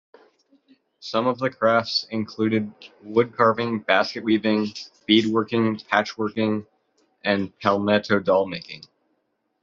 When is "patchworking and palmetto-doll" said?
5.87-8.47